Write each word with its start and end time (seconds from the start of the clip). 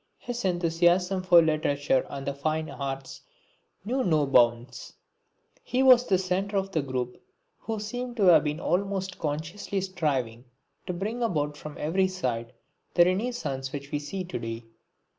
His 0.17 0.43
enthusiasm 0.45 1.21
for 1.21 1.43
literature 1.43 2.07
and 2.09 2.25
the 2.25 2.33
fine 2.33 2.71
arts 2.71 3.21
knew 3.85 4.03
no 4.03 4.25
bounds. 4.25 4.93
He 5.61 5.83
was 5.83 6.07
the 6.07 6.17
centre 6.17 6.57
of 6.57 6.71
the 6.71 6.81
group 6.81 7.21
who 7.59 7.79
seem 7.79 8.15
to 8.15 8.23
have 8.23 8.43
been 8.43 8.59
almost 8.59 9.19
consciously 9.19 9.79
striving 9.79 10.45
to 10.87 10.93
bring 10.93 11.21
about 11.21 11.55
from 11.55 11.77
every 11.77 12.07
side 12.07 12.51
the 12.95 13.05
renascence 13.05 13.71
which 13.71 13.91
we 13.91 13.99
see 13.99 14.23
to 14.23 14.39
day. 14.39 14.63